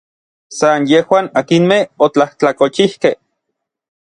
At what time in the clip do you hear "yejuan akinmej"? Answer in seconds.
0.91-1.83